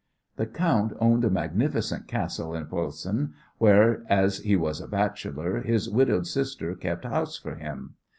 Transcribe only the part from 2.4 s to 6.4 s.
in Posen, where, as he was a bachelor, his widowed